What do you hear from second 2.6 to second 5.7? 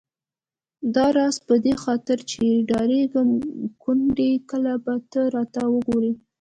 ډارېدم ګوندې کله به ته راته